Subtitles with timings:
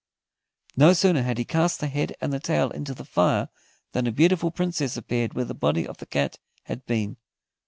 [0.75, 3.49] No sooner had he cast the head and the tail into the fire
[3.91, 7.17] than a beautiful Princess appeared where the body of the cat had been.